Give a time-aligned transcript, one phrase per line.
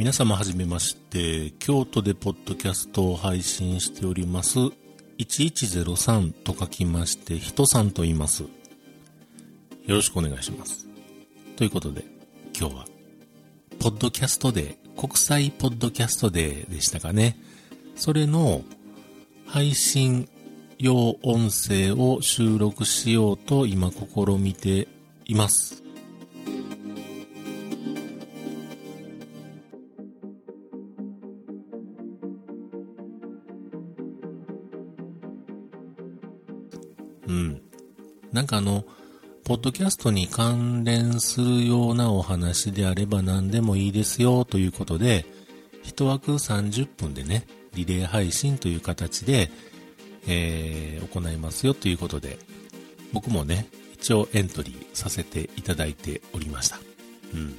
[0.00, 4.58] 皆様はじめまして、京都でポッドキャストを配信しております、
[5.18, 8.44] 1103と書きまして、人さんと言います。
[8.44, 8.48] よ
[9.88, 10.88] ろしくお願いします。
[11.56, 12.06] ということで、
[12.58, 12.86] 今日は、
[13.78, 17.36] ポッドキャストデー、国際ポッドキャストデーでしたかね。
[17.94, 18.64] それの
[19.44, 20.30] 配信
[20.78, 23.98] 用音声を収録しようと今試
[24.38, 24.88] みて
[25.26, 25.82] います。
[38.40, 38.86] なんかあの、
[39.44, 45.26] ポッドキャストに関連するようなお話であれば何でもいいですよということで、
[45.82, 49.50] 一枠30分でね、リレー配信という形で、
[50.26, 52.38] えー、行いますよということで、
[53.12, 56.78] 僕もね、一応エントリーさせていただいておりました。
[57.34, 57.54] うん。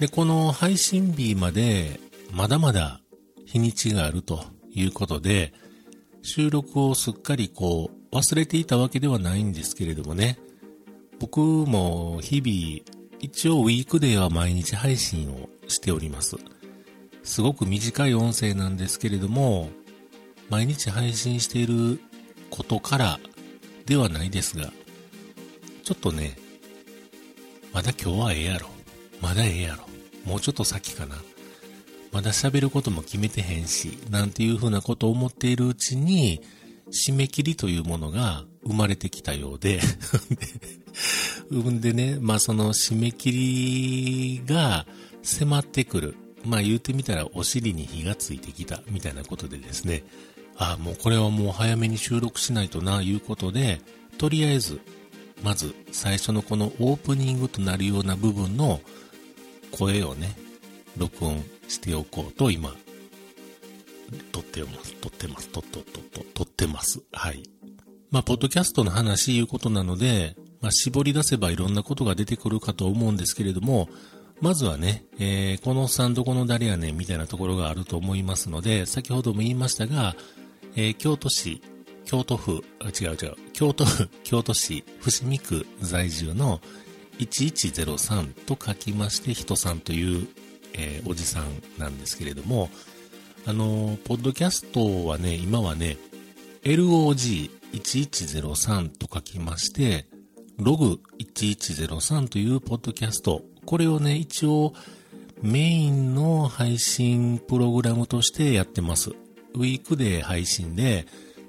[0.00, 2.00] で、この配信日まで、
[2.32, 3.02] まだまだ
[3.44, 5.52] 日にちがあるということで、
[6.22, 10.38] 収録をすっかりこう、忘れていたわけではないんですけれどもね、
[11.18, 16.36] 僕も日々、一応ウィークデーは毎日配信をしております。
[17.24, 19.68] すごく短い音声なんですけれども、
[20.48, 21.98] 毎日配信している
[22.50, 23.20] ことから
[23.84, 24.72] ではないですが、
[25.82, 26.38] ちょっとね、
[27.72, 28.68] まだ今日はええやろ。
[29.20, 29.88] まだええやろ。
[30.24, 31.16] もうちょっと先かな。
[32.12, 36.40] まだ喋ることも決めてへんし、なんていうふうなことを思っているうちに、
[36.88, 39.80] 締め切りというものが生まれてきたようで
[41.52, 44.86] ん でね、まあその締め切りが
[45.22, 46.16] 迫ってくる。
[46.44, 50.04] まあ言うてみたらお尻に火がついてきたみたいなことでですね、
[50.56, 53.80] ああ、もうこれはもう早めに収録しないとな、いうことで、
[54.18, 54.80] とりあえず、
[55.42, 58.80] まず最初のこのオープニングとなるような部分の
[59.70, 60.36] 声をね、
[60.96, 62.74] 録音しておこうと今、
[64.32, 67.02] 撮ってます、撮ってます、撮っとっとっと、撮ってます。
[67.12, 67.42] はい。
[68.10, 73.88] まあ、ポッドキャストの話いうことなので、まあ、絞り出せばいろんなことが出てくるかと思うんですけれども、
[74.40, 80.16] まずはね、えー、このおっさんどこの誰やねんみたいなところがあると思いますので、先ほども言いましたが、
[80.76, 81.62] えー、京都市、
[82.04, 86.60] 京都府、あ、違う違う、京都府、 京都市、伏見区在住の
[87.18, 90.26] 1103と書きまして、人さんという
[90.74, 91.44] えー、おじさん
[91.78, 92.68] なんですけれども、
[93.46, 95.98] あの、ポッドキャストはね、今はね、
[96.62, 100.06] LOG1103 と書きまして、
[100.58, 104.72] ログ1103というポッドキャスト、これをね、一応
[105.42, 109.10] メインの配信プログラムとしてやってます。
[109.52, 111.04] ウィークで配信で、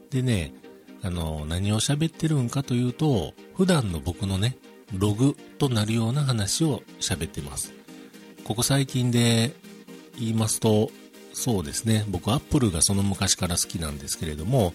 [0.09, 0.53] でね、
[1.01, 4.57] あの、何を喋ってるんかというと、普段の僕のね、
[4.94, 7.72] ログとなるような話を喋ってます。
[8.44, 9.53] ここ最近で
[10.19, 10.91] 言いますと、
[11.35, 14.73] そうですね、僕 Apple がその昔から好きなんですけれども、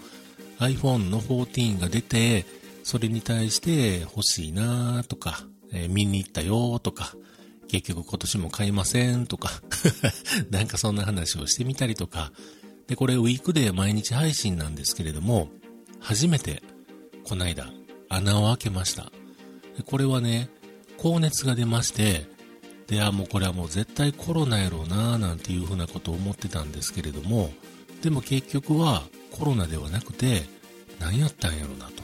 [0.59, 2.45] iPhone の14が出て、
[2.85, 7.15] それに対して欲しいなとか、えー、見に行ったよとか、
[7.69, 9.63] 結局今年も買いませんとか
[10.51, 12.31] なんかそんな話をしてみたりとか、
[12.89, 15.49] で、これウィークで毎日配信なんですけれども、
[15.99, 16.63] 初めて、
[17.25, 17.73] こないだ、
[18.11, 19.11] 穴を開けました。
[19.87, 20.51] これはね、
[20.99, 22.27] 高熱が出まして、
[22.91, 27.51] で、あ、もうこれはもう絶対コロナやろうな、なんていうふうなことを思ってたんですけれども、
[28.03, 30.43] でも結局はコロナではなくて、
[30.99, 32.03] 何やったんやろうなと。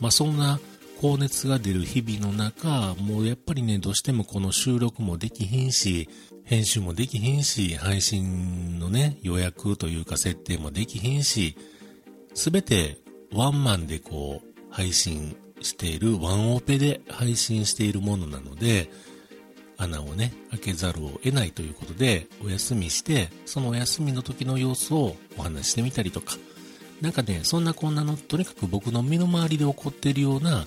[0.00, 0.58] まあそんな
[1.00, 6.08] 高熱が出る日々の中、もうやっぱりね、どうしてもこの収録もできひんし、
[6.44, 11.54] 編集もできひんし、配信のね、予約というか設定もできひんし、
[12.32, 12.96] すべて
[13.30, 18.90] ワンマンでこう、配信している、ワンオペで配信しているものなので、
[19.78, 26.36] 穴をね、開けざるを得ないということで、お休みして、そのお休みの時の様子をお話してみたりとか、
[27.00, 30.66] なんかね、そんなこんなの、とにかく僕の身の回りで起こっているような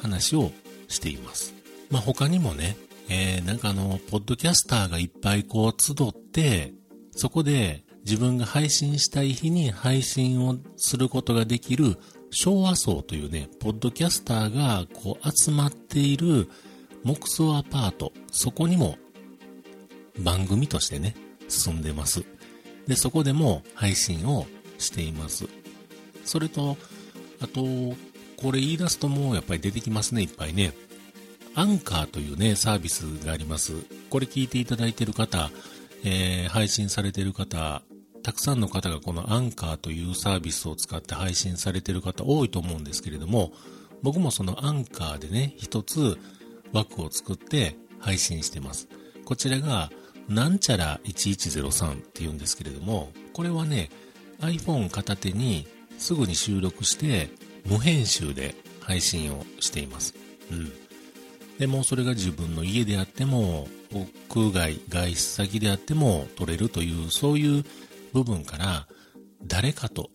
[0.00, 0.52] 話を
[0.88, 1.54] しています。
[1.90, 2.76] まあ、他にもね、
[3.08, 6.72] えー、なんかあの、ポッドキャスターがいっぱいこう集って、
[7.10, 11.98] そこで自分が配信したい日に配信をすることができる
[12.30, 16.48] 昭和層というね、ポッドキャスターがこう集まっている
[17.04, 18.96] 木造アパート、そこにも
[20.18, 21.14] 番組としてね、
[21.48, 22.24] 進んでます。
[22.86, 24.46] で、そこでも配信を
[24.78, 25.48] しています。
[26.24, 26.76] それと、
[27.40, 27.62] あと、
[28.36, 30.72] これ言い出すともうやっぱり出てきますね、いっぱいね。
[31.54, 33.74] アンカーというね、サービスがあります。
[34.10, 35.50] これ聞いていただいている方、
[36.04, 37.82] えー、配信されている方、
[38.22, 43.52] たくさんの方がこのアンカーというサービスを使って配信されている方多いと思うんですけれども、
[44.02, 46.18] 僕もそのアンカーでね、一つ
[46.72, 48.88] 枠を作って配信してます。
[49.24, 49.90] こちらが
[50.28, 53.90] なんちゃら1103って言うんですけれども、これはね、
[54.40, 55.66] iPhone 片手に
[55.98, 57.30] すぐに収録して
[57.64, 60.14] 無編集で配信をしています。
[60.50, 60.72] うん。
[61.58, 67.64] でもそれが自分の家であっても、屋外、外出先であっても撮れるという、そういう
[68.12, 68.88] 部分から、
[69.44, 70.10] 誰かと、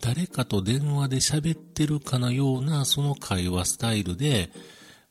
[0.00, 4.50] 誰かと電話で喋ってるかのようなその会話スタイルで、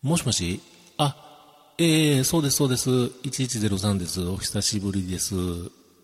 [0.02, 0.62] もしもし、
[1.78, 5.36] ええー、そうです、そうです、1103です、お久しぶりです。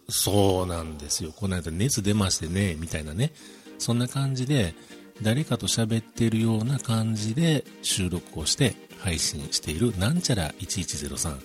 [0.10, 1.34] そうなんですよ。
[1.36, 3.34] この間熱出ましてね、みたいなね。
[3.78, 4.74] そんな感じで、
[5.22, 11.38] 誰かと喋ってるような感じで収録をして配信しているなんちゃら1103。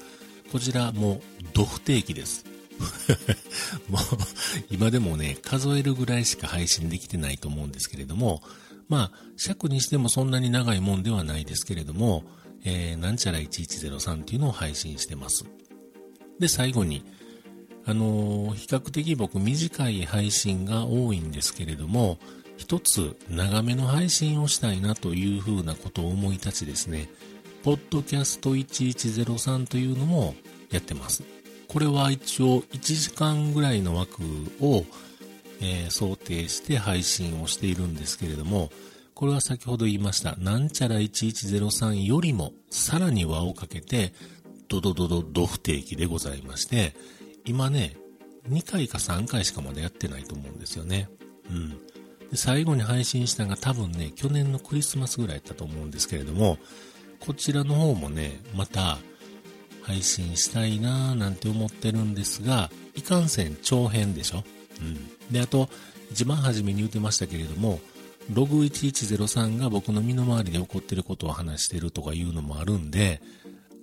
[0.53, 1.21] こちらもう、
[1.53, 2.45] ド不定期です。
[3.89, 4.03] もう、
[4.71, 8.43] 今でもね、数えるぐらいしか配信できてないと思うんですけれども、
[8.89, 12.25] まあ、尺にしてもそんなに長いもんではないですけれども、
[12.65, 15.45] えー、なんちゃら1103っていうのを配信してます。
[16.39, 17.05] で、最後に、
[17.85, 22.19] あのー、比較的僕短い配信が多いんですけれども、
[22.57, 27.09] 一つ長めの配信をしたいなというふうなことを思い立ちですね、
[27.65, 30.35] ポッドキャスト1103というのも
[30.71, 31.25] やってます。
[31.69, 34.23] これは一応1時間ぐらいの枠
[34.61, 34.85] を、
[35.61, 38.71] えー、想定して配信をしているんですけれども、
[39.23, 44.13] これは先ほど言いました、なんちゃら1103よりもさらに輪をかけて、
[44.67, 46.97] ドドドドド不定期でございまして、
[47.45, 47.97] 今ね、
[48.49, 51.09] 2回か3回しかまだやってないと思うんですよね。
[51.49, 51.69] うん。
[51.71, 51.77] で
[52.35, 56.59] 最後に配信したのが多分ね、去年のクリスマスぐらいだったと思うんですけれども、
[57.21, 58.99] こちらの方もね、また
[59.83, 64.43] 配信したいなーなんて思ってるんですが、いかんせん長編でしょ
[64.81, 65.33] うん。
[65.33, 65.69] で、あと、
[66.11, 67.79] 一番初めに言ってましたけれども、
[68.31, 73.21] ログ1103が僕の身の回りで起こってることを話してるとかいうのもあるんで、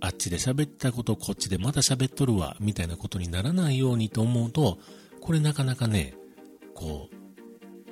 [0.02, 4.80] あっちで喋ったことこっちでまた喋っとるわ、みたいなことにならないようにと思うと、
[5.22, 6.14] これなかなかね、
[6.74, 7.16] こう、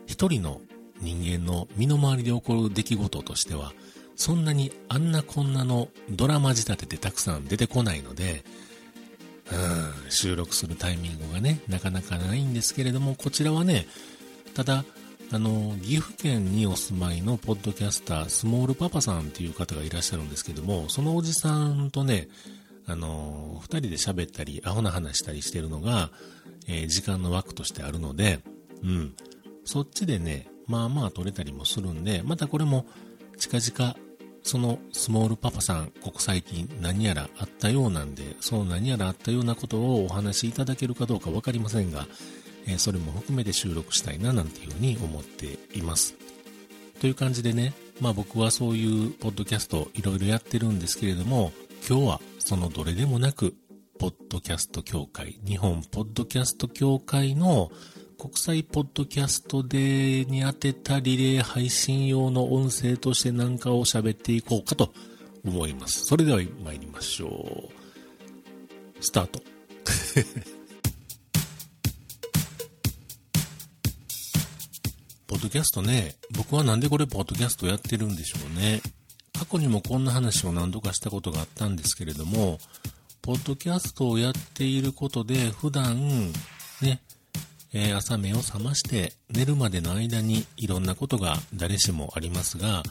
[0.05, 0.61] 一人の
[1.01, 3.73] 人間の身の回りで起こる出来事としては、
[4.15, 8.43] そんなにあんなこんなのドラマ仕立ててたくさん出てこないので、
[9.51, 13.85] うん、収録するタイミングがね、なかなかないんですけれども、こちらはね、
[14.53, 14.85] ただ、
[15.29, 22.29] あの、岐阜県にお住まいのポッドキャスター、スモールパパさんっていう方がいらっしゃるんですけども、そのおじさんとね、
[22.85, 26.11] あの、二人で喋ったり、アホな話したりしてるのが、
[26.69, 28.39] えー、時間の枠としてあるので、
[28.81, 29.15] うん。
[29.65, 32.85] そっちでね、まあまあ撮れたりもするんで、またこれも
[33.37, 33.97] 近々、
[34.43, 42.07] そのスモールパパさん、ここ最近何やらあったようなんで、その何やらあったようなことをお話しいただけるかどうかわかりませんが、
[42.67, 46.15] えそれも含めて収録したいななんていうふうに思っています。
[46.99, 51.51] という感じでね、まあ僕はそういうポッドキャストいろいろやってるんですけれども、
[51.87, 53.55] 今日はそのどれでもなく、
[53.99, 57.71] ポッドキャスト協会、日本ポッドキャスト協会の
[58.17, 64.91] 国際ポッドキャストデーに当てたリレー配信用の音声として何かを喋っていこうかと
[65.45, 66.05] 思います。
[66.05, 69.03] それでは参りましょう。
[69.03, 69.41] スタート。
[75.37, 78.81] ッドキャストね、僕はなんでこれポッドキャストやってるんでしょうね。
[79.37, 82.59] 過去にもこんな話を何度かしたことがあったんですけれども、
[83.21, 86.31] ポッドキャストをやっていることで普段、
[86.81, 87.01] ね、
[87.73, 92.81] えー、朝目を覚まして寝るまでの間にいろんなことが誰しもありますが、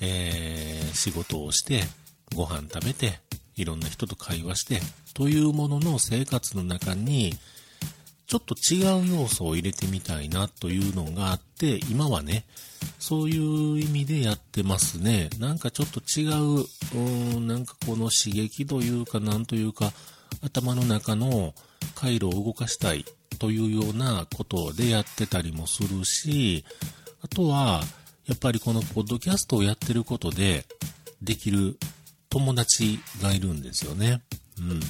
[0.00, 1.82] えー、仕事をして、
[2.34, 3.20] ご飯食べて、
[3.56, 4.80] いろんな人と会話して、
[5.12, 7.34] というものの生活の中に、
[8.26, 12.44] ちょっと違う要素を入れてみたいなというのがあって、今はね、
[12.98, 15.28] そういう意味でやってますね。
[15.38, 19.92] なんかちょっと違う、うーん、なんかこの刺激というか、なんというか、
[20.42, 21.54] 頭の中の
[21.94, 23.04] 回路を動かしたい
[23.38, 26.64] というようなことでやってたりもするし、
[27.22, 27.82] あとは、
[28.26, 30.64] やっぱりこのポッドキャストをやってることで、
[31.22, 31.78] できる
[32.30, 34.22] 友達がいるんですよね。
[34.58, 34.80] うん。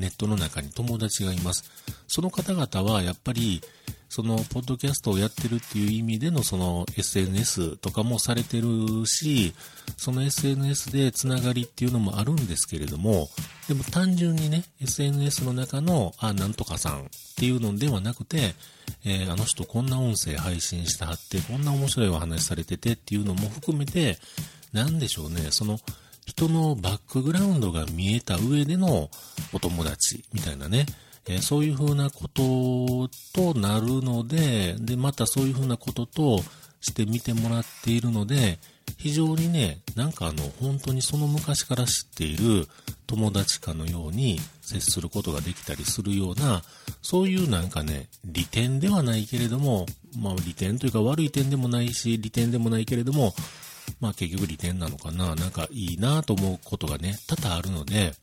[0.00, 1.64] ネットの中に友達がいます。
[2.08, 3.62] その方々はやっぱり、
[4.08, 9.54] その、ポッドキャストをやってるっていう意味でのその SNS とかもされてるし、
[9.96, 13.28] その SNS でつながりっていうのもあるんですけれども、
[13.68, 17.04] でも単純にね、SNS の中の、あ、なんとかさんっ
[17.36, 18.54] ていうのではなくて、
[19.04, 24.18] えー、あの人こんな音声配信してはって、こんな面白いお話されててっていうのも含めて、
[24.72, 25.78] なんでしょうね、その、
[26.26, 29.10] 人のバックグラウンドが見えた上での
[29.52, 30.86] お友達みたいなね、
[31.26, 36.40] えー、そういうふうなこととなるので、で、またそういうふうなことと
[36.80, 38.58] して見てもらっているので、
[38.96, 42.66] 非常にね、なんかあの、本当にその昔から知っている
[43.06, 46.62] 友達かのように接することができたりするような、
[47.02, 49.86] そういうなんかね、利点ではないけれども、
[50.18, 53.34] まあ利点というか悪い点でもないし、利点でもないけれども、
[53.98, 58.14] まあ結局利点なのかな、なんかいいなと思うことがね、多々あるので、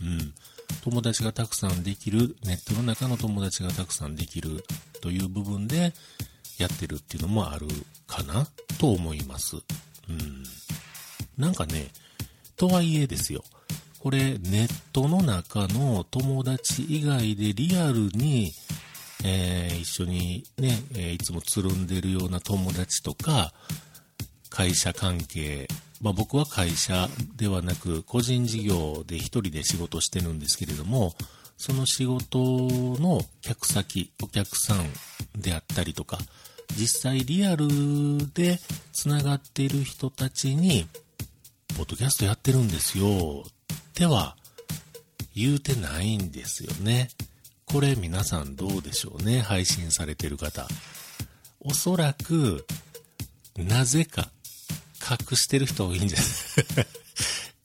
[0.00, 0.34] うん。
[0.82, 4.64] 友達がたくさんできる、ネットの中の友達がたくさんできる
[5.00, 5.92] という部分で
[6.58, 7.68] やってるっていうのもある
[8.06, 8.46] かな
[8.78, 9.56] と思います。
[9.56, 10.42] うん。
[11.38, 11.88] なんかね、
[12.56, 13.44] とはいえですよ。
[14.00, 18.52] これ、ネットの中の友達以外でリアルに、
[19.24, 23.52] えー、一緒にね、えー、いつもつるんでるような友達とか、
[24.52, 25.66] 会社関係、
[26.02, 31.14] まあ、僕は会社ではなく個人事業で一人で仕事してるんですけれども、
[31.56, 36.18] その仕事の客先、お客さんであったりとか、
[36.76, 37.66] 実際リアル
[38.34, 38.58] で
[38.92, 40.86] 繋がっている人たちに、
[41.76, 44.36] ポッドキャストやってるんですよ、っては
[45.34, 47.08] 言うてないんですよね。
[47.64, 50.68] これ皆さんどうでしょうね、配信されてる方。
[51.60, 52.66] おそらく、
[53.56, 54.30] なぜか
[55.10, 56.24] 隠してる人多いんじゃな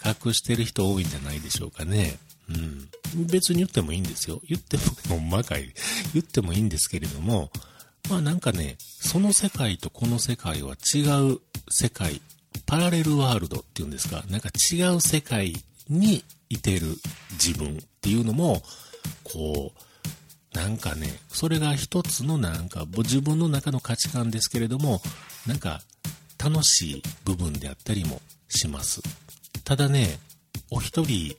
[0.09, 0.15] い？
[0.25, 2.17] 隠してる人多いんじゃないでしょうかね。
[2.49, 2.89] うん。
[3.27, 4.41] 別に言ってもいいんですよ。
[4.47, 5.73] 言っても、ほんまかい。
[6.13, 7.51] 言ってもいいんですけれども、
[8.09, 10.99] まあなんかね、その世界とこの世界は違
[11.33, 11.39] う
[11.69, 12.21] 世界、
[12.65, 15.55] パラレルワールドっていうんですか、なんか違う世界
[15.89, 16.97] にいてる
[17.43, 18.63] 自分っていうのも、
[19.23, 25.01] こう、なんかね、それが一つのなんか、自分の中の価値観ですけれども、
[25.45, 25.81] なんか
[26.49, 29.01] 楽しい部分であったりもします。
[29.65, 30.19] ただね、
[30.71, 31.35] お一人、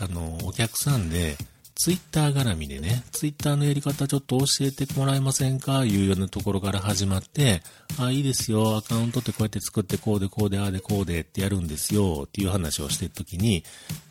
[0.00, 1.36] あの、お客さんで、
[1.74, 5.84] ツイッター絡みでね、ツイッターのやり方ちょっと教えてもらえませんか？
[5.84, 7.62] いうようなところから始まって、
[7.98, 13.64] あ、いいですよ、アカウントってこうやって作ってこうでこうでああでこうでってやるんですよっていう話をしてるときに、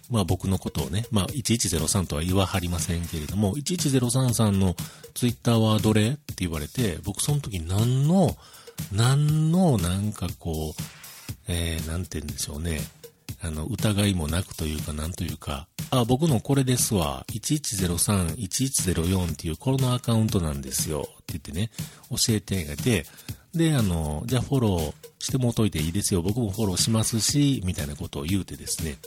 [0.10, 4.76] まあ僕のことをね、まあ1103とは言わはりませんけれども、1103さんの
[5.14, 6.10] ツイッターはどれ？
[6.10, 8.36] って言われて、僕その時何の、
[8.92, 10.82] 何のなんかこう、
[11.48, 12.80] えー、なんて言うんでしょうね。
[13.44, 17.26] あの、疑いもなくというか、なんというか、あ、僕のこれですわ。
[17.30, 21.02] 1103、1104っていうこのアカウントなんですよ。
[21.02, 21.72] って言ってね、
[22.10, 23.06] 教えてあげて、
[23.54, 26.22] で、あの、じゃあフォローしてもといていいですよ。
[26.22, 28.98] 僕もフォローしますし、みたいなことを言うてですね。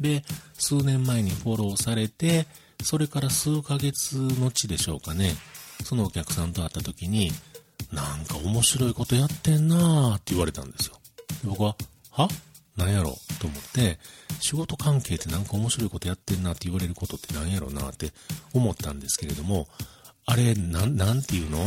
[0.00, 0.24] で、
[0.54, 2.46] 数年前にフォローされて、
[2.82, 5.34] それから数ヶ月後でしょうかね。
[5.84, 7.30] そのお客さんと会った時に、
[7.92, 10.98] なんか面白いことやってんなーって言われたんですよ。
[11.42, 11.76] で僕は、
[12.10, 12.28] は？
[12.74, 13.98] なんやろうと思って、
[14.40, 18.12] 仕事関係ってなんか面白いことやってんなって言われることってなんやろなって
[18.54, 19.68] 思ったんですけれども、
[20.24, 21.58] あれ、なん、なんていうの？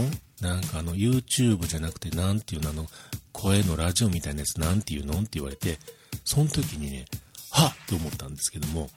[0.42, 2.72] なんかあの、YouTube じゃなくて、なんていうの？
[2.72, 2.88] あの、
[3.32, 5.20] 声のラジオみたいなやつなんていうの？
[5.20, 5.78] って言われて、
[6.24, 7.06] その時にね、
[7.52, 7.72] はっ！
[7.72, 8.90] って思ったんですけども、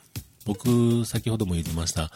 [0.47, 2.11] 僕、先ほども言ってました、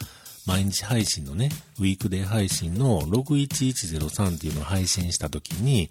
[0.45, 5.89] 毎日配信のね、ウィークデー配信の61103っていうのを配信した時に、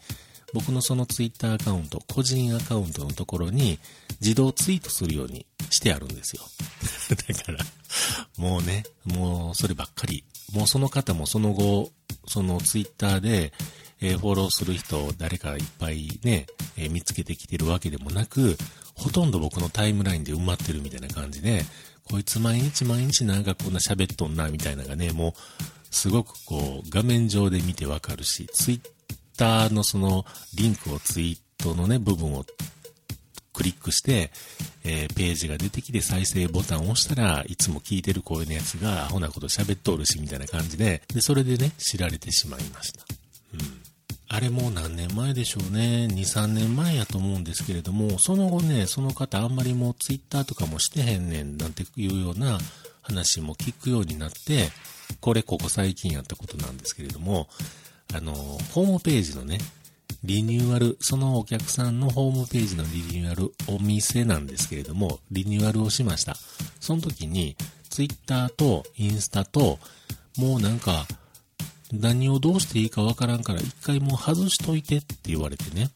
[0.53, 3.79] 僕のそのツイッターアカウント、個人アカウントのところに
[4.21, 6.43] 自動ツイートするようにしてあるんですよ。
[7.29, 7.59] だから、
[8.37, 10.25] もうね、もうそればっかり。
[10.53, 11.91] もうその方もその後、
[12.27, 13.53] そのツイッターで、
[14.03, 18.59] えー、フォローする人を誰かいっぱいね、えー、見つけてきてるわけでもなく、
[18.95, 21.65] ほとんど僕のタイムラインで埋まってるみたいな感じで、
[22.11, 25.33] こいつ毎日毎日なんかこんな喋っとんな、みたいなのがね、もう、
[25.91, 28.81] すごくこう、画面上で見てわかるし、ツイッ
[29.37, 32.45] ターのその、リンクをツイートのね、部分を
[33.53, 34.31] クリックして、
[34.85, 43.05] えー、ページが出てきて再生ボタンを押したらいつも聞いてる声のやつがアホなこと喋っとるし、みたいな感じで、で、それでね、知られてしまいました。
[43.55, 43.82] うん。
[44.35, 46.09] あれもう何年前でしょうね。
[46.11, 52.59] 2、3年前やと思うんですけれども、その後ね、その方あんまりもうツイッターとかもしてへんねんなんていうような
[53.03, 54.71] 話も聞くようになって、
[55.21, 57.47] これここ最近やったことなんですけれども、
[58.15, 58.33] あの、
[58.73, 59.59] ホームページのね、
[60.25, 66.37] リニューアル、そのお客さんのホームページのリニューアル、お店なんですけれども、リニューアルをしました。
[66.81, 67.55] その時に、
[67.91, 69.79] ツイッターとインスタと、
[70.39, 71.07] もうなんか、
[71.93, 75.91] 何をどうしていいかわからんから一回もう外しといてって言われてね。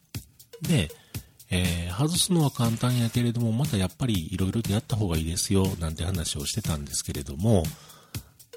[0.61, 0.91] で、
[1.49, 7.63] えー、外すのは簡単やけれども、またやっぱり色々とやった方がいいですよ、なんて話をしてたんですけれども、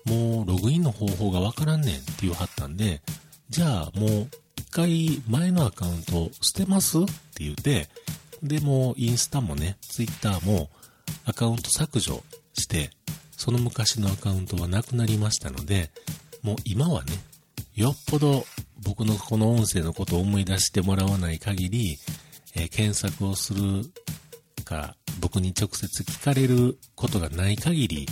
[0.04, 3.00] もうログインの方法がわからんねんって言わはったんで、
[3.48, 7.88] じゃあもう一回前のアカウント捨てますって言って、
[8.42, 10.70] でもインスタもね、ツイッターも
[11.24, 12.22] アカウント削除
[12.54, 12.90] して、
[13.36, 15.90] その昔のアカウントはなくなりましたので、
[16.42, 17.12] もう今はね、
[17.80, 18.44] よっぽど
[18.84, 21.96] 僕のこの音声のことを思い出してもらわない限り、
[22.54, 23.62] えー、検索をする
[24.66, 28.06] か僕に直接聞かれることがない限り、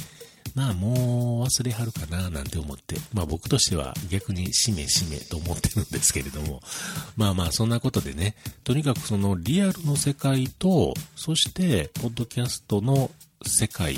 [0.54, 6.62] まあもう忘れはるかななんて思って、まあ僕としては逆にしめしめと思ってるんですけれども、
[7.18, 13.10] まあまあそんなことでね、とにかくそのリアルの世界と、そしてポッドキャストの
[13.46, 13.96] 世界、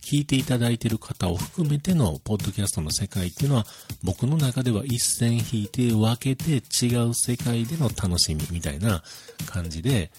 [0.00, 3.66] 聞いていただいている方を含めてのポッドキャストの世界っていうのは
[4.02, 9.02] 僕の中では一線引いて分けて違う世界での楽しみみたいな
[9.46, 10.10] 感じで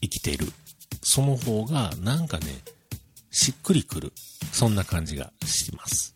[0.00, 0.46] 生きている。
[1.02, 2.46] その方がなんかね、
[3.30, 4.12] しっくりくる。
[4.52, 6.13] そんな感じがします。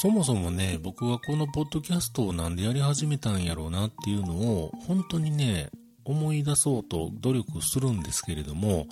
[0.00, 5.70] そもそもね、僕はこのポッドキャストをなんでやり始めたんやろうなっていうのを、本当にね、
[6.04, 8.86] 思い出そうと努力するんですけれども、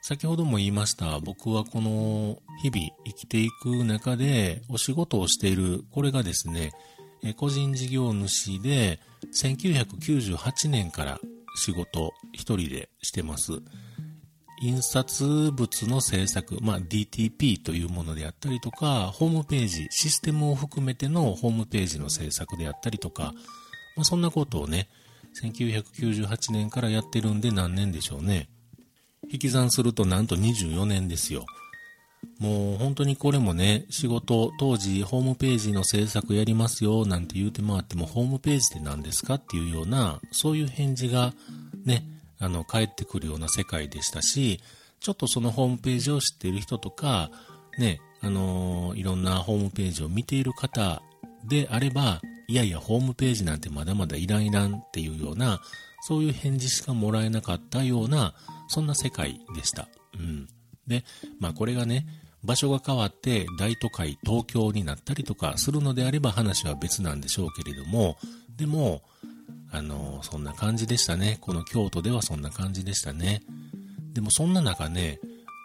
[0.00, 6.72] 先ほども言いました、僕はこの日々生きていく中でお仕事をしている、これがですね、
[7.36, 9.00] 個人事業主で
[9.34, 11.20] 1998年から
[11.56, 13.60] 仕事一人でしてます。
[14.60, 23.32] 印刷物の制作、まあ、DTP というものであったりとか、ホームページ、システムを含めてのホームページの制作であったりとか、
[23.96, 24.88] まあ、そんなことをね、
[25.42, 28.48] 1998年からやってるんで何年でしょうね。
[29.30, 31.44] 引き算するとなんと24年ですよ。
[32.38, 41.32] もう本当にこれもね、仕事、当時ホームページの制作やりますよなんて言うて回っても、ホームページって何ですかっていうような、そういう返事が
[41.84, 42.04] ね、
[42.38, 44.60] あの、返ってくるような世界でしたし、
[45.00, 47.30] ちょっとそのホームページを知っている人とか、
[47.78, 51.02] ね、あのー、いろんなホームページを見ている方
[51.44, 55.60] であれば、いやいや、ホームページなんてまだまだいらんいらんっていうような、
[56.02, 58.34] そういう返事しかもらえなかったような、
[58.68, 59.88] そんな世界でした。
[60.18, 60.48] うん。
[60.86, 61.04] で、
[61.40, 62.06] まあこれがね、
[62.44, 68.16] 場所が変わって大都会東京になったりとかするのであれば話は別なんでしょうけれども、
[68.56, 69.02] でも、
[69.70, 71.38] あの、そんな感じでしたね。
[71.40, 73.42] この京都ではそんな感じでしたね。
[74.12, 75.20] でもそんな中ね、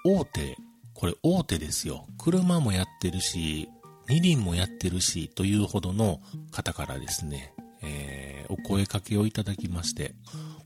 [0.06, 0.58] 大手、
[0.93, 2.06] これ大手ですよ。
[2.17, 3.69] 車もやってるし、
[4.10, 6.19] 二輪もやってるし、というほどの
[6.51, 10.15] 方からですね、えー、お声かけをいただきまして、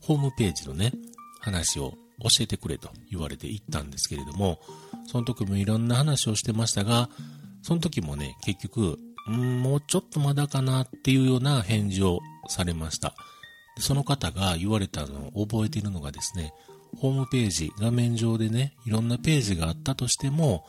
[0.00, 0.92] ホームページのね、
[1.40, 4.58] 話を教えてくれと言われて行ったんですけれども、
[5.06, 7.08] その時もいろんな話をしてましたが、
[7.62, 13.14] その時もね、結局、もうちょっとまだかなっていうような返事をされました。
[13.78, 16.52] その方が言われたのを覚えているのがですね、
[16.96, 20.64] ホームページ、画面上でね、いろんなページがあったとしても、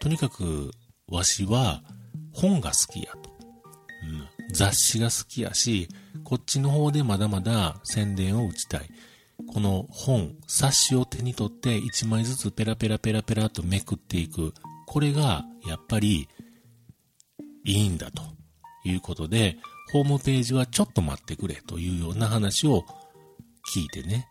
[0.00, 0.70] とにかく、
[1.08, 1.82] わしは
[2.32, 3.30] 本が好きやと。
[4.48, 5.88] うん、雑誌が好きやし、
[6.24, 8.90] こっちの方でまだまだ宣伝を打ちたい。
[9.52, 14.54] この本、冊子を手に取って1枚ずつペラペラペラペラとめくっていく。
[14.86, 16.28] これがやっぱり
[17.64, 18.22] いいんだと
[18.84, 19.58] いうことで、
[19.94, 22.84] ホームページはちょっと待ってくれというような話を
[23.72, 24.26] 聞いてね。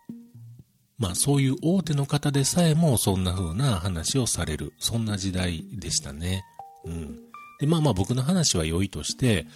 [0.98, 4.74] まあそういう大手の方でさえもそんな風な話をされる。
[4.78, 6.44] そんな時代でしたね。
[6.84, 7.18] うん。
[7.60, 9.46] で、まあまあ僕の話は良いとして、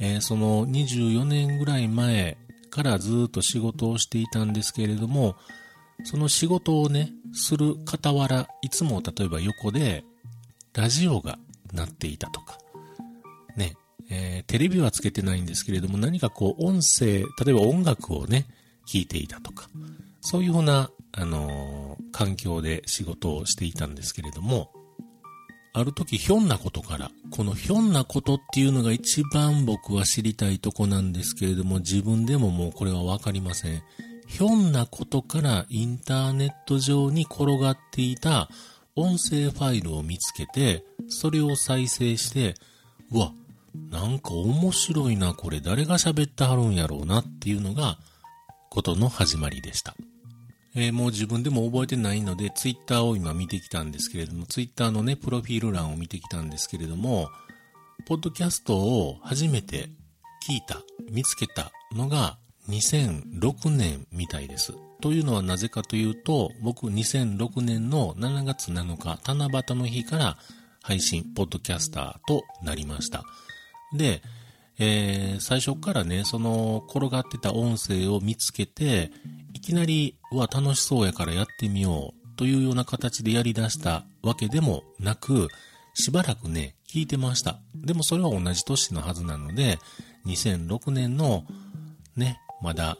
[0.00, 2.36] えー、その24年ぐらい前
[2.70, 5.36] からずっと仕事をしていたんですけれども、
[6.02, 10.02] その仕事をね、する傍ら、いつも例えば横で
[10.74, 11.38] ラジオが
[11.72, 12.58] 鳴っていたとか、
[14.10, 18.46] えー、テレビはつけてないんですけれども、何かこう音声、例えば音楽をね、
[18.86, 19.68] 聴いていたとか、
[20.20, 24.70] そういうような、あのー、環境で仕事をしていたんですけれども、
[25.76, 33.82] ある時ひょんなことから、このひょんなことっていうのが一番僕は知りたいとこなんですけれども、自分でももうこれはわかりません。
[34.28, 38.48] ひょんなことからインターネット上に転がっていた
[38.94, 42.54] 音声ファイルを見つけて、それを再生して、
[43.10, 43.32] うわ、
[43.74, 47.98] なんか面白いな、これ誰が喋ってはるんやろうなっていうのが、
[48.70, 49.94] ことの始まりでした。
[50.76, 57.28] えー、もう自分でも覚えてないので、ツイッターを今見てきたんですけれども、ツイッターのね、プロフィール欄を見てきたんですけれども、
[58.06, 59.88] ポッドキャストを初めて
[60.48, 64.74] 聞いた、見つけたのが2006年みたいです。
[65.00, 70.38] というのはなぜかというと、僕2006年の7月7日、七夕の日から
[70.82, 73.24] 配信、ポッドキャスターとなりました。
[73.94, 74.22] で、
[74.78, 79.10] えー、最初からね、その転がってた音声を見つけて、
[79.52, 85.48] いきなり、うわ、楽しそうやからやってみようというような形でやり出したわけでもなく、
[85.94, 87.58] しばらくね、聞いてました。
[87.74, 89.78] でもそれは同じ年のはずなので、
[90.26, 91.44] 2006年の
[92.16, 92.96] ね、まだ、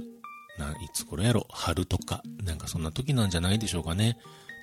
[0.58, 4.16] な、いつ頃やろ、春とか、なんかそんな時なんじゃないでしょうかね。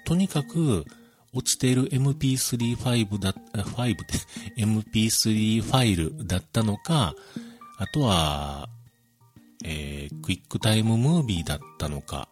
[0.05, 0.85] とにかく、
[1.33, 4.13] 落ちている MP3 ファイブだ、ファイブで、
[4.57, 7.15] MP3 ファイルだったのか、
[7.77, 8.69] あとは、
[9.63, 12.29] えー、クイックタイムムービーだったのか、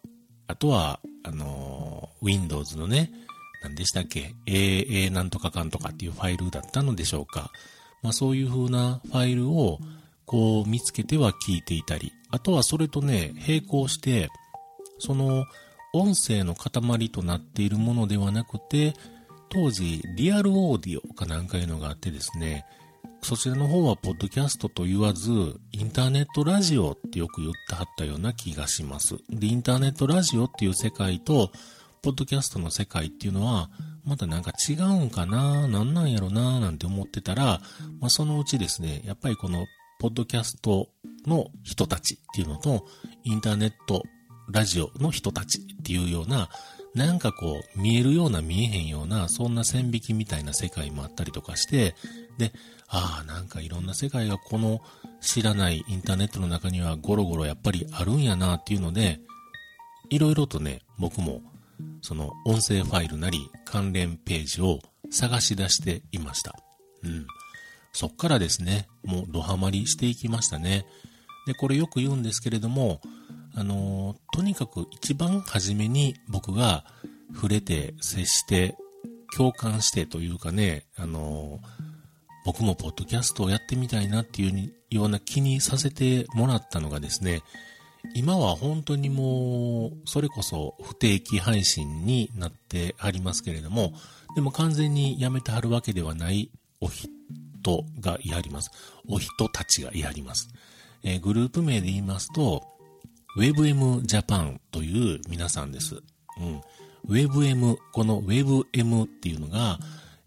[0.47, 3.12] あとは、あのー、Windows のね、
[3.62, 7.51] 何でしたっけ ?AA なんとかかんとかっていうファイルだったのでしょうか。
[8.01, 9.79] まあそういう風なファイルを
[10.25, 14.29] こう見つけては聞いていたり、あとはそれとね、並行して、
[14.99, 15.45] その
[15.93, 18.93] 音声の塊となっているものではなくて、
[19.49, 22.65] 当時リアルオーディオかなんかいうのがあってですね、
[23.21, 25.32] そちらの方はポッドキャストと言わず、
[25.71, 29.15] インターネットラジオってよく言ってはったような気がします。
[29.30, 31.52] で、インターネットラジオっていう世界と、
[32.02, 33.69] ポッドキャストの世界っていうのは、
[34.06, 37.62] またなんか違うんかななんなんやろななんて思ってたら、
[37.99, 39.65] まあ、そのうちですね、やっぱりこの、
[39.99, 40.88] ポッドキャスト
[41.25, 42.86] の人たちっていうのと、
[43.25, 44.04] インターネット
[44.49, 46.49] ラジオの人たちっていうような、
[46.95, 51.95] なんかこう、見えるような見えへんような、そんな線引きみたいな世界もあったりとかして、
[52.38, 52.51] で、
[52.88, 54.81] ああ、なんかいろんな世界がこの
[55.21, 59.19] 知らないインターネットの中にはゴロゴロやっぱりあるんやなっていうので、
[60.09, 61.41] いろいろとね、僕も
[62.01, 64.79] その音声ファイルなり関連ページを
[65.12, 66.55] 探し出していました。
[67.03, 67.27] うん。
[67.93, 70.85] そっからですね、もうドハマりしていきましたね。
[71.45, 73.01] で、これよく言うんですけれども、
[73.55, 76.85] あの、とにかく一番初めに僕が
[77.33, 78.75] 触れて、接して、
[79.35, 81.59] 共感してというかね、あの、
[82.45, 87.41] 僕もポッドキャストをやってみたいなっていうような気にさせてもらったのがですね、
[88.15, 93.93] 今は本当にもう、それこそ不定期配信になってありますけれども、
[94.35, 96.49] でも完全にやめてはるわけではない
[96.81, 98.71] お人がいはります。
[99.07, 100.49] お人たちがいはります。
[101.03, 102.79] えー、グループ名で言いますと、
[103.38, 105.96] WebM Japan という皆さんです。
[106.39, 106.62] うん。
[107.08, 109.80] WebM、この WebM っていうのが、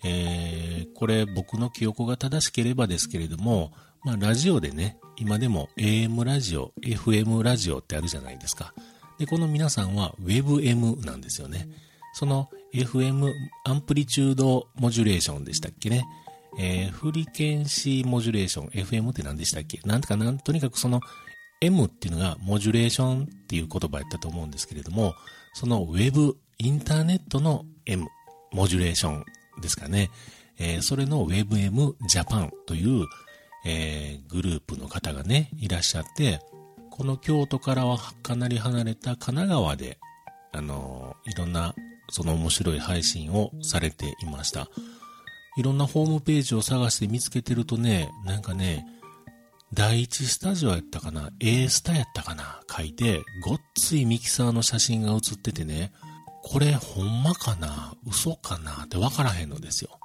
[0.05, 3.73] えー、これ僕の記憶が正しければですけれども、
[4.05, 8.75] まあラジオでね、今でも AM ラジオ、FM ラジオってあるじゃないですか。
[9.19, 11.69] で、この皆さんは WebM なんですよね。
[12.15, 13.33] その FM
[13.65, 16.05] アンプリチュードモジュレーションでしたっけね。
[16.59, 19.81] えー、フリケンシーモジュレーション、FM って何でしたっけ？
[19.85, 21.01] なんとかなん、とにかくその
[21.62, 25.14] M っていうのがモジュレーションっていう言葉やったと思うんですけれども、
[25.55, 28.07] その Web、インターネットの M、
[28.53, 29.25] モジュレーション
[29.61, 30.11] ですかね。
[30.59, 33.07] えー、それの WebM Japan という
[33.64, 36.40] えー、グループの方がね、いらっしゃって、
[36.90, 39.98] この京都からはかなり離れた神奈川で、
[40.53, 41.75] あのー、いろんな、
[42.11, 44.68] その面白い配信をされていました。
[45.57, 48.85] いろんなホームページを探して見つけてるとね、なんかね、
[49.74, 52.61] 第一スタジオやったかな ?A スタやったかな？
[52.70, 55.92] 書いて、ごっついミキサーの写真が写っててね、
[56.42, 57.94] これほんまかな？
[58.06, 58.85] 嘘かな？
[58.85, 59.98] ってわからへんのですよ。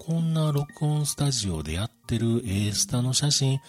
[0.00, 3.60] こんな録音スタジオでやってる A スタの写真、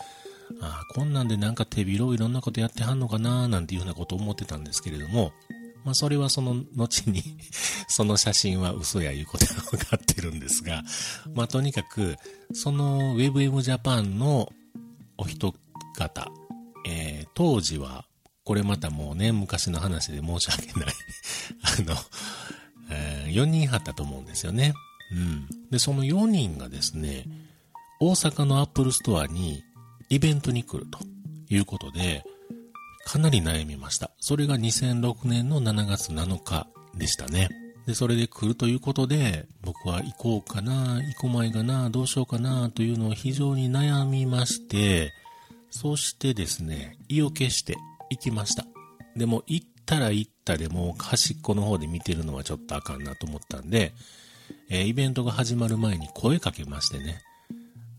[0.61, 3.47] あ、こんなんでなんか手広いろんなことやってはんのかな？
[3.47, 5.31] なんていうふうなこと思ってたんですけれども、
[5.83, 7.21] まあそれはその後に
[7.87, 10.81] その写真は嘘やいうことが分かってるんですが、
[11.35, 12.15] まあとにかく、
[12.51, 14.51] その WebM Japan の
[15.17, 16.31] お一方、
[16.87, 18.05] えー、当時は、
[18.43, 20.93] これまたもうね、昔の話で申し訳ない
[21.79, 21.95] あの、
[22.91, 24.73] えー、4人貼ったと思うんですよね。
[25.11, 25.47] うん。
[25.71, 27.25] で、その4人がですね、
[27.99, 29.63] 大阪のアップルストアに
[30.09, 30.99] イベントに来ると
[31.49, 32.23] いうことで、
[33.05, 34.11] かなり悩みました。
[34.19, 37.49] それが2006年の7月7日でしたね。
[37.85, 45.13] で、それで来るということで、僕は行こうかな、行こまいかな、どうしようかな、というのを非常に悩みまして、
[45.69, 47.75] そしてですね、意を決して
[48.09, 48.65] 行きました。
[49.15, 53.93] でも、行ったら行ったでも端っこの方で見てるのはちょっとあかんなと思ったんで、
[54.69, 57.21] えー、イベントが始まる前に声かけましてね。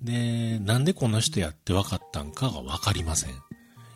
[0.02, 3.30] で、なんでこの人やって分かったんかが分かりません。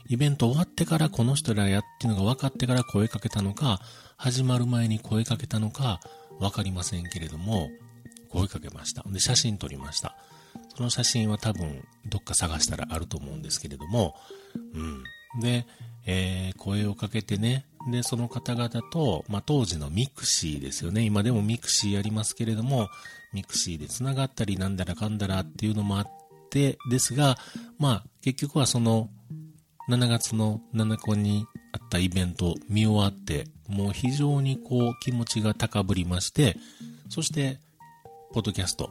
[0.09, 3.81] イベント終わってからこの人らやっていうのが分かってから声かけたのか、
[4.21, 5.99] 始まる前に声かけたのか
[6.39, 7.71] 分かりませんけれども、
[8.29, 9.03] 声かけました。
[9.09, 10.15] で、写真撮りました。
[10.77, 14.15] その写真は多分どっか探したらあると思うんですけれども、
[14.75, 15.41] うん。
[15.41, 15.67] で、
[16.05, 21.01] えー、声をかけてね、で、その方々と、まあ、当時の mixi ですよね。
[21.01, 22.91] 今でも mixi やりますけれども、
[23.33, 26.07] mixi で繋がったりなんだらかんだらっていうのもあっ
[26.51, 27.39] て、ですが、
[27.79, 29.09] まあ、結局はその、
[29.89, 36.57] 7月の7日にあったイベントを見終わって、もう非常にこう気持ちが高ぶりまして、
[37.09, 37.59] そして、
[38.33, 38.91] ポッドキャスト、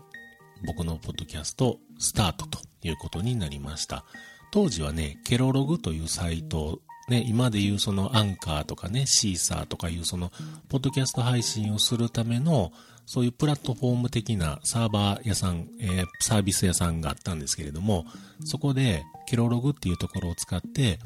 [0.65, 4.05] 僕のポッドキャスト、スタートということになりました。
[4.51, 10.31] 当時はね、ケロログというサイトね、今でいうそのアンカーとかね、シーサーとかいうその、
[10.69, 12.71] ポッドキャスト配信をするための、
[13.05, 18.05] そういうプラットフォーム的なサーバー屋さん、えー、サービス屋さんがあったんですけれども、
[18.45, 20.99] そこで、ケロログっていうところを使って、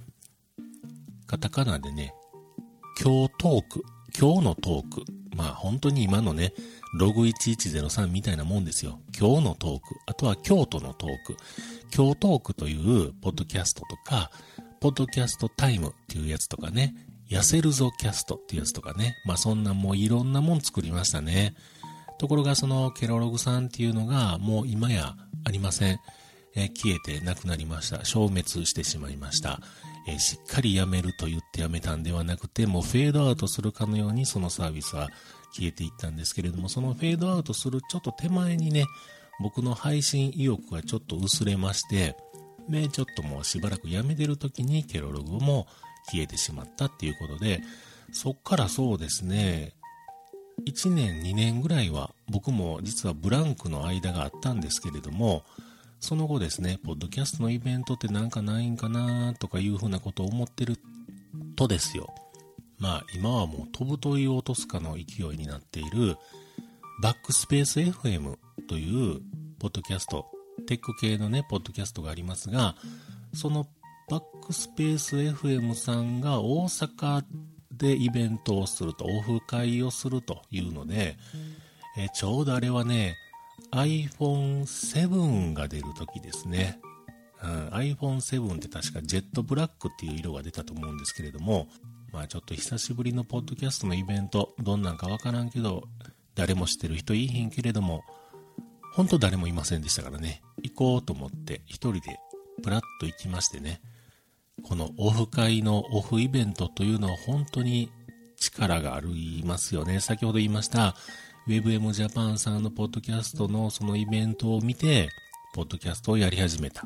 [1.25, 2.13] カタカナでね、
[3.01, 3.84] 今日トーク、
[4.17, 5.03] 今日のトーク、
[5.36, 6.53] まあ本当に今のね、
[6.99, 8.99] ログ1103みたいなもんですよ。
[9.17, 11.36] 今日のトーク、あとは京都のトーク。
[11.95, 14.29] 今日トークというポッドキャストとか、
[14.79, 16.93] ポッドキャストタイムっていうやつとかね、
[17.29, 21.56] 痩せるぞキャストっていうやつとかね、まあそんなもういろんなもん作りましたね。
[22.19, 25.99] ところがそのケロログさんっていうのがもう今やありません。
[26.55, 28.05] 消えてなくなりました。
[28.05, 29.59] 消滅してしまいました。
[30.07, 35.09] えー、しっかりやめると言ってやめたんではなくて、もうフェードアウトするかのようにそのサービスは
[35.53, 38.85] 消えていったんですけれども、そのフェードアウトするちょっと手前にね、
[39.39, 42.15] 僕の配信意欲がちょっと薄れまして、
[42.69, 45.67] で、ちょっともうしばらくやめてる時にケロログも
[46.11, 47.61] 消えてしまったっていうことで、
[48.11, 49.73] そっからそうですね、
[50.65, 55.43] 1年2年ぐらいは僕も実はブランクの間があったんですけれども、
[56.03, 60.77] その後ですね、ポッドキャストのイベントってなんかないんかなとかいうふうなことを思ってる
[61.55, 62.13] とですよ。
[62.77, 66.17] まあ今はもう飛ぶ鳥を落とすかの勢いになっている
[67.01, 68.37] バックスペース FM
[68.67, 69.21] という
[69.59, 70.25] ポッドキャスト
[70.67, 72.75] テック系のね、ポッドキャストがありますが、
[73.33, 73.65] その
[74.09, 77.23] バックスペース FM さんが大阪
[77.71, 81.15] でイベントをすると、オフ会をするというので、
[81.97, 83.15] えちょうどあれはね、
[83.73, 86.79] iPhone7 が出る時ですね。
[87.43, 91.67] うん、iPhone7 って確かジェットブラックっていう色が出たと思うんですけれども、
[92.12, 95.83] まあちょっと久しぶりのポッドキャストのイベント、どんなんかわからんけど、
[96.36, 98.03] 誰も知ってる人いいひんけれども、
[98.93, 102.19] 本当誰もいませんでしたからね、行こうと思って一人で
[102.62, 103.81] プラッと行きましてね、
[104.62, 107.89] このオフ会のオフイベントというのは本当に
[108.38, 109.99] 力がありますよね。
[109.99, 110.95] 先ほど言いました、
[111.47, 115.10] WebM Japan さんのポッドキャストのそのイベントを見て、
[115.53, 116.86] ポッドキャストをやり始めた。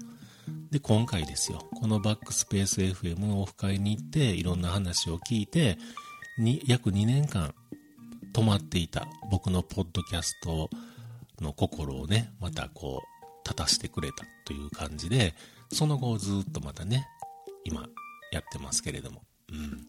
[0.72, 1.60] で、今回ですよ。
[1.80, 5.78] このバックスペース FM のオフ会に行って、いろんな話を聞いて、
[6.40, 7.54] に約2年間
[8.34, 10.72] 止まっていた僕のポッドキャスト
[11.40, 15.36] の心をね、またこう、立たしてくれたという感じで、
[15.72, 17.08] その後ずっとまたね、
[17.64, 17.88] 今
[18.32, 19.22] やってますけれども。
[19.52, 19.88] うん。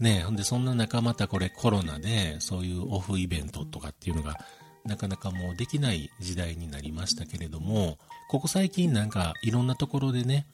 [0.00, 4.38] ねほんでそんな中またこれコロナでそういうオフイベントとかっていうのが
[4.84, 10.46] なかなかもうできない時代になりましたけれども、ここ最近なんかいろんなところでね、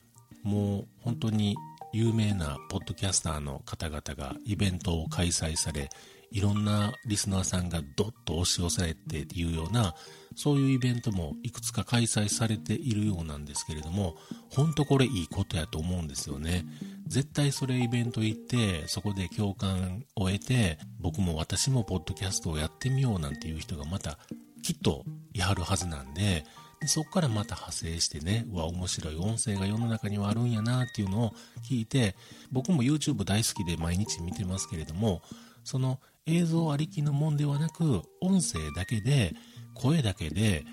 [0.42, 1.56] もう本当に
[1.92, 5.88] 有名なポッドキャスターの方々がイベントを開催され、
[6.32, 9.94] いろんなリスナーさんがどっと押し寄せていうような、
[10.34, 14.16] そういうイベントもいくつか開催されているようなんですけれども、
[14.50, 16.66] 本当これいいことやと思うんですよね。
[17.06, 24.18] 絶対それイベント行って、そこで共感を得て、僕も私もポッドキャストをやってみようなんていう人がまた
[24.62, 26.44] きっとやるはずなんで、
[26.80, 31.34] でそこからまた派生してね、うわ、面白い音声が世の中にはあるんやなっていうのを
[31.68, 32.16] 聞いて、
[32.52, 35.22] 僕も YouTube 大好きで毎日見てますけれども、
[35.64, 39.34] その映像ありきのもんではなく、音声だけで、
[39.74, 40.64] 声だけで、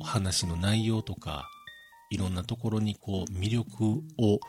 [0.00, 1.48] お話の内容とか、
[2.10, 4.40] いろんなところにこう、魅力を、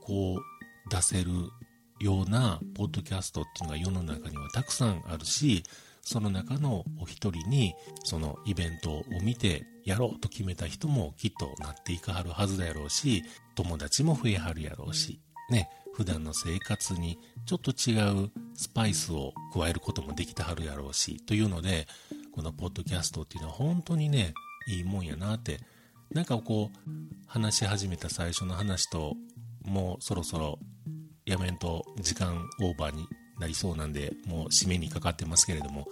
[0.00, 0.55] こう、
[0.88, 1.30] 出せる
[2.00, 5.62] ような、ポッドキャストっていうのが世の中にはたくさんあるし、
[6.02, 17.94] その中のお一人に、そのイベントを見て、やろうと決めた人もきっとなっていかはるはずだやろうし、友達も増えはるやろうし、ね、普段の生活にちょっと違
[18.24, 21.86] うスパイスを加えることもできてはるやろうし、というので、
[22.32, 24.34] このポッドキャストっていうのは本当にね、
[24.68, 25.60] いいもんやなって、
[26.10, 26.90] なんかこう、
[27.26, 29.14] 話し始めた最初の話と、
[29.64, 30.58] もうそろそろ
[31.26, 33.06] やめんと時間オーバーに
[33.38, 35.86] なりそうなんで、もう締めにかかってますけれども、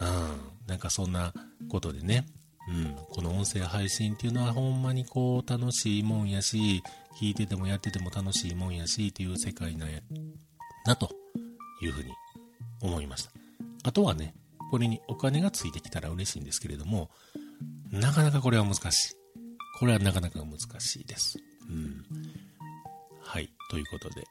[0.00, 1.32] うん、なんかそんな
[1.70, 2.26] ことでね、
[2.68, 6.82] うん、この音声配信っていうのはほんまにこう楽しいもんやし、
[7.20, 10.00] 聞いててもやってても楽しいもんやしっていう世界なや
[10.86, 11.10] なと
[11.82, 12.10] いうふうに
[12.82, 13.30] 思いました。
[13.84, 14.34] あとはね、
[14.70, 17.10] これにお金がついてきたら嬉しいんですけれども、
[17.90, 19.14] なかなかこれは難しい。
[19.78, 21.38] これはなかなか難しいです。
[21.68, 22.04] うん。
[23.70, 24.24] ということで、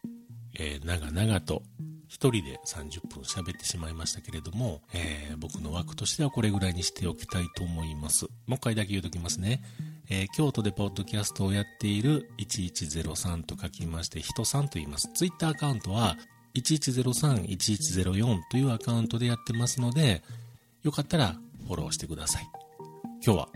[0.59, 1.63] えー、長々と
[2.09, 8.25] 一人で30分喋ってしまいましたけれども、えー、僕の枠としてはこれぐらいにしておきたいと思います。
[8.25, 9.63] もう一回だけ言うときますね。
[10.09, 15.09] えー、京都でポッドキャストをやっている1103と書きまして、人さんと言います。
[15.13, 16.17] ツイッターアカウントは
[16.55, 20.23] 1103-1104というアカウントでやってますので、
[20.81, 21.35] よかったら
[21.67, 22.47] フォローしてください。
[23.23, 23.49] 今日は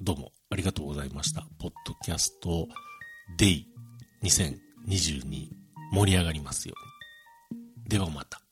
[0.00, 1.46] どうもありがとうございました。
[1.58, 2.68] ポッドキャスト
[3.38, 3.68] デイ
[4.88, 5.50] 2022
[5.92, 6.74] 盛り上がりますよ
[7.52, 7.88] うに。
[7.88, 8.45] ではまた。